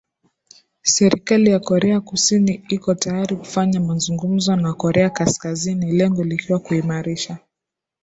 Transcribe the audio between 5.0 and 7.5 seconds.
kaskazini lengo likiwa kuimarisha